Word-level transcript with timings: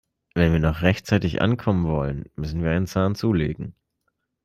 Wenn 0.33 0.51
wir 0.51 0.57
noch 0.59 0.81
rechtzeitig 0.81 1.43
ankommen 1.43 1.85
wollen, 1.85 2.25
müssen 2.35 2.63
wir 2.63 2.71
einen 2.71 2.87
Zahn 2.87 3.13
zulegen. 3.13 3.75